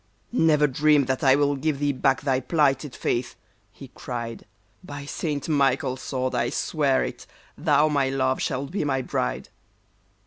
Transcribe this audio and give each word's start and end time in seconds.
''Never 0.51 0.65
dream 0.65 1.05
that 1.05 1.23
I 1.23 1.35
will 1.35 1.55
give 1.55 1.77
thee 1.77 1.91
back 1.91 2.21
thy 2.21 2.39
plighted 2.39 2.95
faith, 2.95 3.35
he 3.71 3.89
cried," 3.89 4.47
By 4.83 5.05
St. 5.05 5.47
Michael's 5.47 6.01
sword 6.01 6.33
I 6.33 6.49
swear 6.49 7.03
it, 7.03 7.27
thou, 7.55 7.87
my 7.87 8.09
love, 8.09 8.41
shalt 8.41 8.71
be 8.71 8.83
my 8.83 9.03
bride 9.03 9.49